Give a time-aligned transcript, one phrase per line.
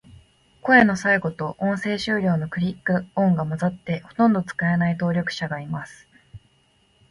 [0.63, 6.07] 声の最後と、録音終了のクリック音が混ざって、ほとんど使えない登録者がいます。